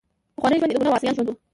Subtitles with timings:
[0.35, 1.35] پخوانی ژوند یې د ګناه او عصیان ژوند وو.